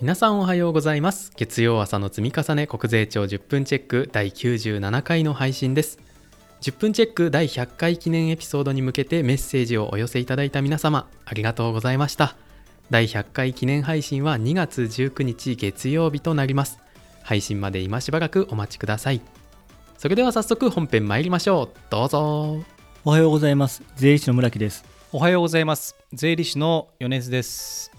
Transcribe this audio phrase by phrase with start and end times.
[0.00, 1.32] 皆さんおはようございます。
[1.34, 5.98] 月曜朝の積み重ね国税庁10分チェック第97回の配信です。
[6.60, 12.36] 10分チェック第100回記念エピソードに向けてメッセージをお寄せいただいた皆様ありがとうございました。
[12.90, 16.78] 第100回記念配信は2月19日月曜日となります。
[17.24, 19.20] 配信まで今しばらくお待ちください。
[19.96, 21.78] それでは早速本編参りましょう。
[21.90, 22.62] どうぞ。
[23.04, 23.82] おはようございます。
[23.96, 24.84] 税理士の村木です。
[25.10, 25.96] おはようございます。
[26.12, 27.97] 税理士の米津です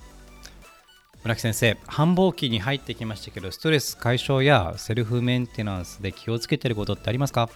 [1.24, 7.50] 村木先生繁忙期に入ってきましたけどストレス解消やセルフメンテナンスで気をつけてることってありますか？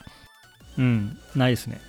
[0.78, 1.80] うんないですね。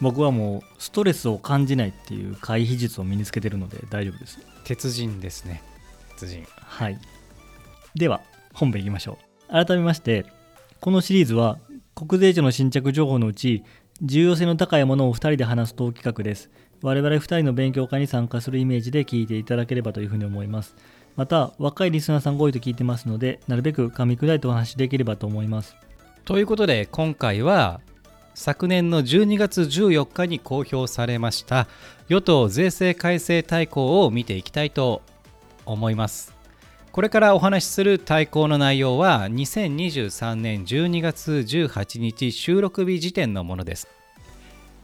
[0.00, 4.38] 僕はもうストレスを感じないっていう回避術を身につけてるので大丈夫です。
[4.64, 5.62] 鉄人ですね。
[6.18, 6.46] 鉄人。
[6.54, 6.98] はい。
[7.94, 8.20] では
[8.52, 9.18] 本編いきましょ
[9.48, 9.52] う。
[9.52, 10.26] 改めまして
[10.80, 11.58] このシリーズは
[11.94, 13.64] 国税庁の新着情報のうち
[14.02, 16.50] 重要性の高いものを2人で話す当企画です
[16.86, 20.76] 我々2人の勉強会に参加するイメージで聞いていただければというふうに思います。
[21.16, 25.74] また若いリスナーさんが多いと聞いてますのでなるべく噛み砕いてお話しできればと思います。
[26.24, 27.80] ということで今回は
[28.34, 31.66] 昨年の12月14日に公表されました
[32.08, 35.02] 与党税制改正大綱を見ていきたいと
[35.64, 36.36] 思います。
[36.92, 43.95] これからお話しする大綱の内容は2023年12月18日収録日時点のものです。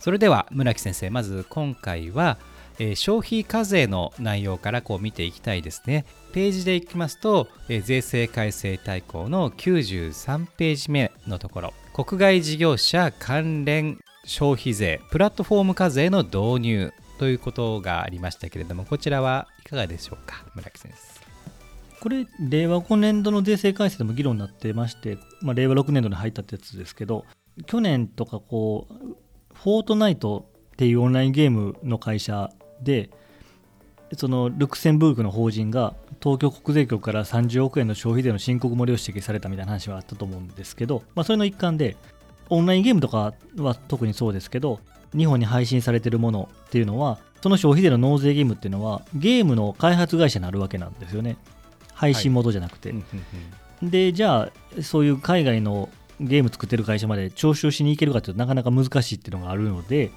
[0.02, 2.36] それでは村木先生まず今回は、
[2.80, 6.06] えー、消費課税の内容からこう見ていきたいですね。
[6.32, 21.22] ページでいきますと、えー、税制改正大綱の93ページ目のところ国外事業者関連消費税プラットフォーム課税の導入ということがありましたけれどもこちらはいかがでしょうか村木先生。
[22.00, 27.24] これ令和5年度の税制改正でも議論になってまして、まあ、令和6年度に入ったってやつですけど
[27.66, 29.16] 去年とかこう
[29.54, 32.50] フォートナイトっていうオンラインゲームの会社
[32.82, 33.10] で
[34.16, 41.96] そのルクセンブルクの法人が東京国税局から30億円の消費税の申告漏れを指摘されたみたいな話はあったと思うんですけど、まあ、それの一環で
[42.50, 44.80] オンラインゲームとかは特にそうですけど
[45.16, 51.36] 日本に配信されてるものっていうのはその消費税の納税義務っていうのはゲームの開発会社になるわけなんですよね。
[51.92, 52.98] 配信元じゃなくて、は
[53.82, 55.88] い、でじゃあそういう海外の
[56.20, 60.10] ゲーム作ってる会社まで徴収しに行けるかというとなかなか難しいっていうのがあるので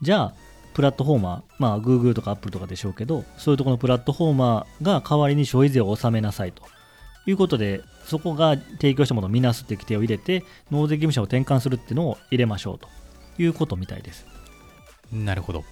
[0.00, 0.34] じゃあ
[0.74, 6.62] プラットフォーマーまあ Google とか Apple とかでしょうけどそういうところのプラットフォーマーが代わりに消費税を納めなさいと。
[7.24, 10.42] いうことでそこが提供したものを見なすって規定を入れて
[10.72, 12.88] 納税義務者を転換するっていうのを入れましょうと。
[13.38, 14.26] いうことみたいです。
[15.12, 15.64] なるほど。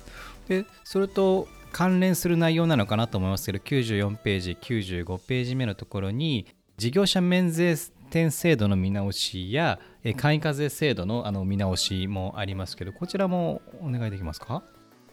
[0.48, 6.46] でそれと関連する内容なのかなと思いますけど94ページ95ページ目のところに
[6.76, 7.76] 事業者免税
[8.10, 9.78] 点制度の見直しや
[10.16, 14.62] 簡易課税制度のあの見直しもありますけどこちらもお願いできますか？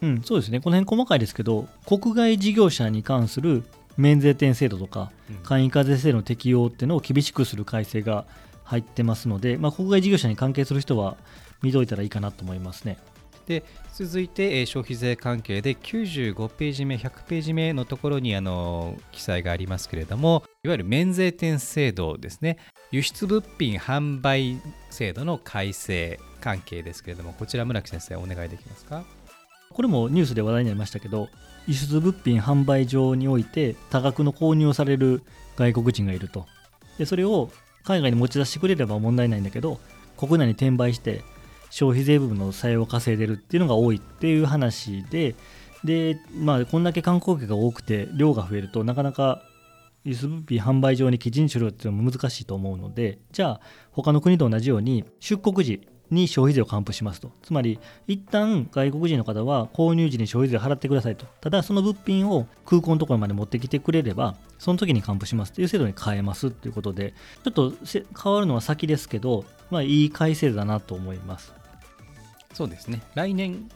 [0.01, 0.59] うん、そうですね。
[0.59, 3.63] この辺細かいですけど国外事業者に関する
[3.95, 5.11] 免税店制度とか
[5.43, 8.25] 簡易課税制度の適用っていうのを厳しくする改正が
[8.63, 11.15] 入ってますので、まあ、国外事業者に関係する人は
[11.61, 12.97] 見といたらいいかなと思いますね。
[13.47, 13.63] で
[13.93, 22.57] 続いて、え、消費税関係で95ページ目100ページ目のところにあの記載がありますけれどもいわゆる免税店制度ですね。
[22.91, 29.03] 輸出物品販売制度の改正関係ですけれどもこちら村木先生お願いできますか？
[29.71, 31.29] これもニュースで話題になりましたけど
[31.67, 35.23] 輸出物品販売上において多額の購入をされる
[35.57, 36.45] 外国人がいると。
[36.97, 37.49] でそれを
[37.83, 39.79] 海外に持ち出してくれれば問題ないんだけど
[40.17, 41.23] 国内に転売して
[41.69, 45.35] 消費税部分の採用を稼いでるっていうのが多いっていう話で、
[45.83, 49.41] で、まあ、こんだけ観光客が多くて量が増えるとなかなか
[50.03, 53.61] 輸出物品販売上に基準処理っていうのも難しいと思うので、じゃあ
[53.91, 57.31] 他の国と同じように出国時に消費税を還付しますと。
[57.41, 61.25] つまり、一旦外国人の方は購入時に消費税を払ってくださいと。
[61.41, 67.13] ただ、その物品を空港のところまで持ってきてくれれば、その時に還付しますという制度に変えますということで、
[67.43, 67.73] ちょっと
[68.23, 71.53] 変わるのは先ですけど、まあ、いい改正だなと思います。
[72.53, 73.01] そうですね。
[73.15, 73.69] 来年、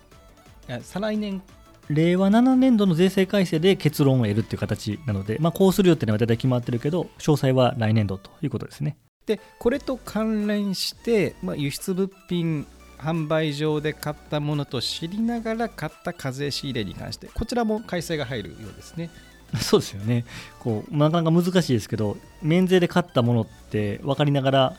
[0.82, 1.42] 再来年
[1.90, 8.98] 令和7年度の税制改正で結論を得るっていう形なので、まあ、こうするよっていうのは大体決まってるけど、詳細は来年度ということですね。
[9.26, 12.66] でこれと関連して、まあ、輸出物品
[12.98, 19.10] 販売上で買ったものと知りながら買った課税仕入れに関してこちらも改正が入るようですね。
[19.60, 20.24] そうですよね。
[20.60, 24.78] こうなかなか難しいですけど免税で買ったものって分かりながら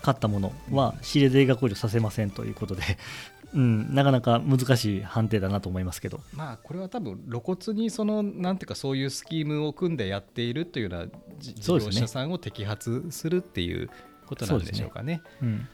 [0.00, 2.82] 買ったものは仕入れ税額控除させませんということで
[3.54, 11.06] うん、なかなか難しい判定だなと思いますけど、まあ、これは多分露骨にそのなんていうかそういうスキームを組んでやっているというような
[11.42, 13.90] 事業者さんを摘発するっていう
[14.26, 15.14] ことなんでしょうかね。
[15.14, 15.68] ねうん、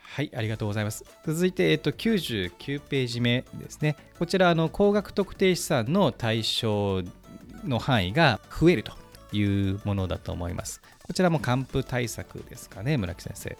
[0.00, 1.04] はいありがとうございます。
[1.24, 3.96] 続いて、えっと、99ページ目ですね。
[4.18, 7.02] こちらあの高額特定資産の対象
[7.64, 8.92] の範囲が増えると
[9.32, 10.82] いうものだと思います。
[11.02, 13.56] こちらも還付対策ですかね村木先生。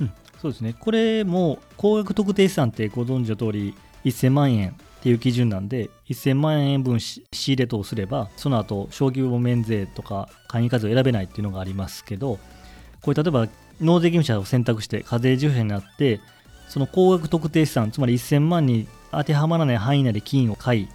[0.00, 0.74] うん、そうですね。
[0.78, 3.74] これも高額特定資産ってご存知の通り
[4.04, 12.38] 1000万円っていう基準なんで1000万円分仕入れ等すればその後小規模免税とか簡易課税を選べないっていうのがありますけど
[13.02, 13.48] これ例えば
[13.80, 16.20] 納税義務者を選択して課税事業者になって
[16.68, 20.88] その高額特定資産つまり1000万に当てはまらない範囲内で金を買い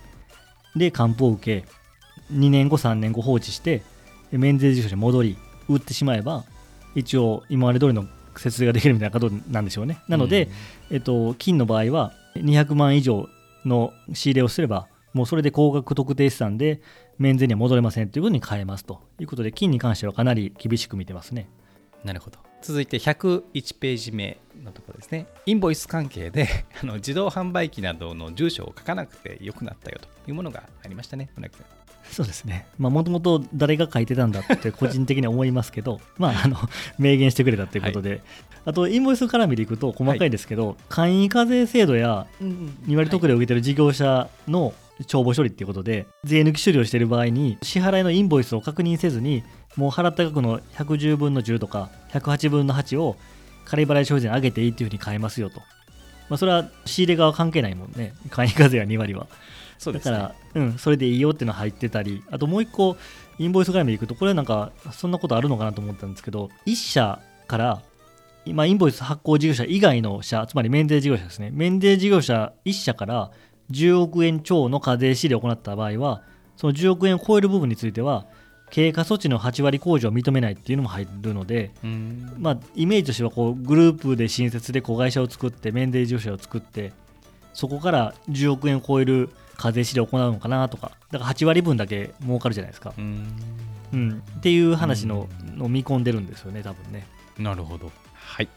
[0.76, 1.68] で還付を受け
[2.34, 3.84] 2年後3年後放置して
[4.32, 5.38] 免税事業者に戻り
[5.68, 6.44] 売ってしまえば
[6.96, 8.06] 一応今まで通りの
[8.36, 10.00] 節税ができるみたいなことなんでしょうね。
[10.08, 10.50] なので、
[10.90, 13.28] えっと、金の場合は200万以上
[13.66, 16.82] の仕入れをすればもうそれで高額特定資産で
[17.18, 21.50] 免税には戻れませんということに変えますということで金に関してはかなり厳しく見てますね。
[22.04, 22.40] なるほど。
[22.62, 25.28] 続いて101ページ目のところですね。
[25.46, 26.48] インボイス関係で
[26.82, 32.68] あの自動販売機などの住所を書かなくてよくなったよというものがありましたね村木さんそうですね。
[32.78, 36.58] もともと誰が書いてたんだって個人的には思いますけど まああの
[36.98, 38.22] 明言してくれたということで、はい、
[38.66, 44.74] あとインボイス絡みでいくと細かいですけど、はい、簡易課税制度や2割特例を受けてる事業者の
[45.08, 49.44] 帳簿処理っていうことで、税抜き処理をしている場合に支払いのインボイスを確認せずに
[49.76, 53.18] もう払った額の110分の10とか108分の8を
[53.66, 55.60] 仮払い消費税に上げていいっていうふうに変えますよと、
[56.30, 58.14] まあ、それは仕入れ側関係ないもんね。
[58.30, 59.28] 簡易課税は2割は
[59.92, 62.98] だから、うん、それでいいよっていうの入ってたりあともう一個
[63.40, 67.82] インボイス絡みでいくとこれなんかそんなことあるのかなと思ったんですけど1社から
[68.46, 71.50] 今インボイス発行事業者以外の社つまり免税事業者ですね。
[71.54, 73.32] 免税事業者1社から
[73.72, 76.22] 10億円超の課税仕入れを行った場合は
[76.58, 78.26] その10億円を超える部分については
[78.70, 81.72] 経過措置の8割控除を認めないっていうのも入るので、
[82.38, 86.94] まあ、イメージとしてはこうグループで新設で子会社を作って免税事業者を作って
[87.54, 89.30] そこから10億円を超える
[89.62, 90.92] 課税仕入れを行うのかなとか。
[91.12, 92.94] だから8割分だけ儲かるじゃないですか。
[92.98, 93.02] う
[93.96, 97.06] ん、っていう話のの見込んでるんですよね多分ね。
[97.38, 97.92] なるほど。
[98.14, 98.50] はい。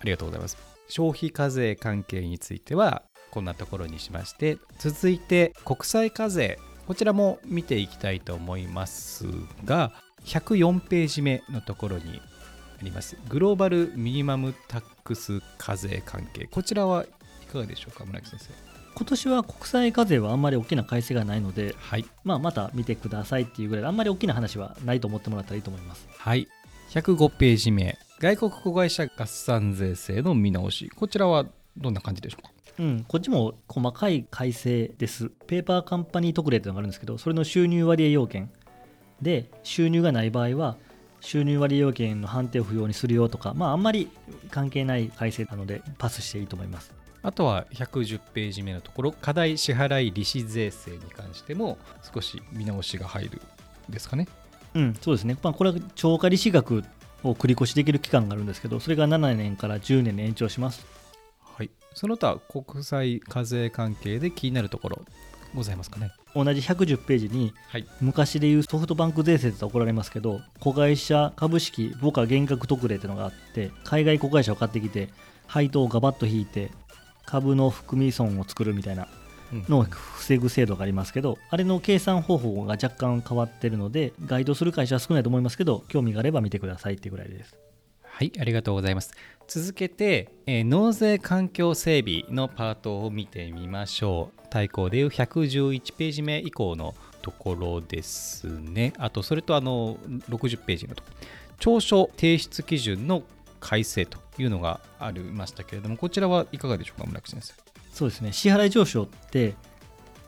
[0.00, 0.58] ありがとうございます。
[0.88, 6.58] 消費課税関係についてはこんなところにしまして続いて国際課税
[6.88, 9.26] こちらも見ていきたいと思います
[9.64, 9.92] が
[10.24, 12.20] 104ページ目のところに
[12.80, 13.16] あります。
[13.28, 16.46] グローバルミニマムタックス課税関係。
[16.46, 26.06] こちらはいかがでしょうか村木先生今年は国際課税はあんまり大きな改正がないので、はい、まあ、また見てくださいっていうぐらいあんまり大きな話はないと思ってもらったらいいと思います。
[26.16, 26.48] はい。
[26.90, 27.96] 105ページ目。
[28.18, 30.90] 外国子会社合算税制の見直し。
[30.90, 31.46] こちらは
[31.76, 32.50] どんな感じでしょうか？
[32.78, 35.30] うん、こっちも細かい改正です。
[35.46, 38.50] ペーパーカンパニー特例っていうのがあるんですけど、それの収入割合要件。
[39.22, 40.76] で、収入がない場合は、
[41.20, 44.08] 収入割要件の判定を不要にするよとか、まあ、あんまり
[44.50, 46.94] 関係ない改正なので、パスしていいと思います。
[47.22, 51.78] あとは110ページ目のところ、課題支払い利子税制に関しても、
[52.14, 53.42] 少し見直しが入る
[53.88, 54.26] ですかね。
[54.74, 55.36] うん、そうですね。
[55.42, 56.84] まあ、これは超過利子額
[57.22, 61.00] を繰り越しできる期間があるんですけど、それが7年から10年に延長します。
[61.94, 65.02] その他国際課税関係で気になるところ
[65.54, 75.08] ございますかね同じ110ページに、はい、昔でいうソフトバンク税制って怒られますけど子会社株式母価減額特例っていうのがあって海外子会社を買ってきて
[75.46, 76.70] 配当をガバッと引いて
[77.30, 79.06] 株の含み損を作るみたいな
[79.68, 87.56] のを防ぐ制度がありますけど、うん、あれの計算方法が若干変わってるので該当する会社は少ないと思いますけど興味があれば見てくださいってぐらいです。
[88.02, 89.12] はいありがとうございます。
[89.46, 94.40] 続けて、えー、納税環境整備のパートを見てみましょう。
[94.50, 98.92] 対抗でいう111ページ目以降のところですね。
[98.98, 99.96] あとそれとあの
[100.28, 101.10] 60ページのとこ。
[101.10, 101.16] ろ
[101.60, 103.22] 調書提出基準の
[103.60, 107.54] 改正というのがありましたけれどもこちらはいかがでしょうか村木先生？
[107.92, 108.32] そうですね。
[108.32, 109.54] 支払い上昇って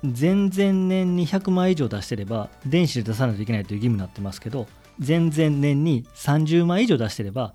[0.03, 0.51] 前々
[0.89, 4.67] 年に100万以上出してれば電子で出さないといけないという義務になってますけど
[4.99, 7.55] 前々年に30万以上出してれば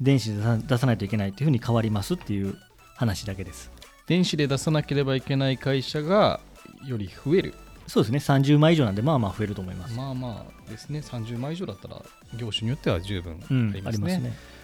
[0.00, 2.56] 電子で出さないといけないというふうに変わりますっていう
[2.96, 3.70] 話だけです。
[4.06, 6.40] 電子で出さなければいけない会社が
[6.86, 7.54] より増える。
[7.86, 8.18] そうですね。
[8.18, 9.96] 30枚以上なんでまあまあ増えると思います。
[9.96, 11.00] まあまあですね。
[11.00, 12.02] 30枚以上だったら
[12.38, 13.98] 業種によっては十分ありますね。
[13.98, 14.28] うん、ますね。
[14.28, 14.55] はい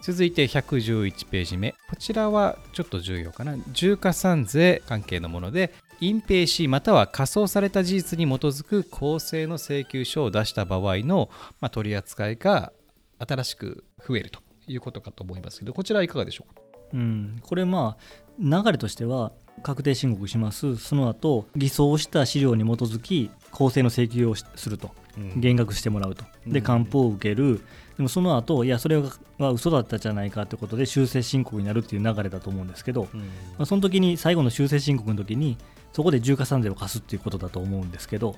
[0.00, 1.72] 続いて111ページ目。
[1.90, 3.56] こちらはちょっと重要かな。
[3.72, 11.28] 重加算税関係のもので隠蔽しまたは仮装された事実に基づく公正の請求書を出した場合の、
[11.60, 12.72] まあ、取り扱いが
[13.18, 16.62] 新しく増えるということかと思いますけどこちらはいかがでしょうか？
[16.94, 18.02] うん、これまあ
[18.38, 20.76] 流れとしては確定申告します。
[20.76, 26.24] その後偽装した資料に基づき公正の請求をすると、うん、減額してもらうと。
[26.46, 27.60] で還付を受ける、
[27.98, 28.96] でもその後いやそれ
[29.38, 33.26] は嘘だったじゃないかということで修正申告になるっていう流れだと思うんですけど、うん、ま
[33.60, 35.58] あ、その時に最後の修正申告の時に
[35.92, 38.36] そこで重加算税を課すっていうことだと思うんですけど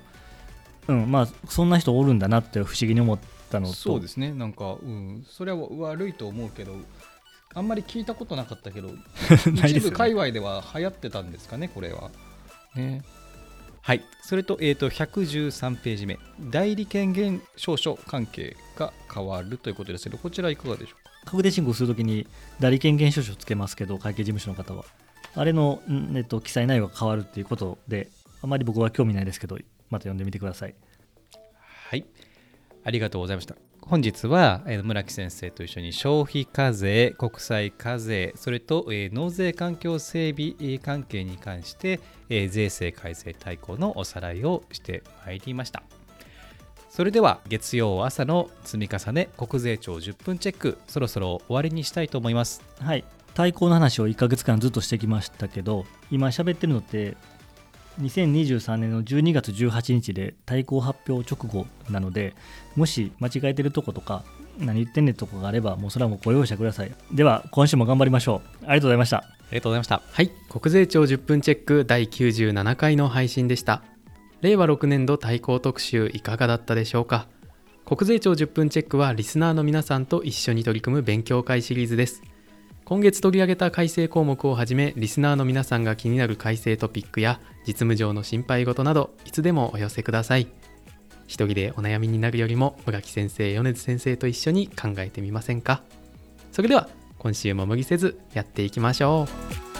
[0.87, 3.73] うんまあ、そんな人おるんだなって不思議に思ったのと。
[3.73, 4.33] そうですね。
[4.33, 6.73] なんか、うん、それは悪いと思うけど
[7.53, 8.97] あんまり聞いたことなかったけど ね。
[9.67, 12.09] 一部界隈では流行ってたんですかねこれは。
[12.75, 13.03] ね
[13.81, 14.03] はい。
[14.21, 16.19] それと,、えー、と113ページ目。
[16.39, 21.31] 代理権限証書関係が変わるということですけどこちらいかがでしょうか？
[21.31, 22.27] 確定申告するときに
[22.59, 24.85] 代理権限証書をつけますけど会計事務所の方は。
[25.33, 28.09] あれの、んえっと、記載内容が変わるっていうことで
[28.41, 29.57] あまり僕は興味ないですけど
[29.89, 30.75] また読んでみてください。
[31.89, 32.05] はい、
[32.83, 33.55] ありがとうございました。
[33.81, 45.83] 本日は、え村木先生と一緒に消費課税、国際課税、それと、え納税環境整備関係に関して、え税制改正大綱のおさらいをしてまいりました。
[46.89, 52.61] それでは月曜朝の積み重ね国税庁10分チェックそろそろ終わりにしたいと思います。
[52.79, 57.15] はい対抗の話を1ヶ月間ずっとしてきましたけど今喋ってるのって
[57.99, 62.33] 2023年の12月18日で対抗発表直後なので
[62.75, 64.23] もし間違えてるとことか
[64.57, 66.91] 何言ってんねんとこがあればもうそれはもうご容赦ください。
[67.11, 68.65] では今週も頑張りましょう。
[68.65, 69.17] ありがとうございました。
[69.17, 70.01] ありがとうございました。
[70.09, 70.31] はい。
[70.49, 73.83] 国税庁10分チェック第97回の配信でした。
[74.41, 77.27] 令和6年度対抗特集いかがだったでしょうか。
[77.85, 82.21] 国税庁10分チェックはリスナーの皆さんと一緒に取り組む勉強会シリーズです。
[82.91, 90.49] 今月取り上げた改正項目をはじめリスナーの皆さんが気になる改正トピックや実務上の心配事などいつでもお寄せください。
[91.25, 95.83] 一人でお悩みになるよりも村木先生米津先生と一緒に考えてみませんか？
[96.51, 99.25] それでは今週も無理せずやっていきましょ
[99.67, 99.70] う。